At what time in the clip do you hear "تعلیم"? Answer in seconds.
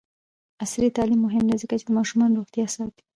0.97-1.19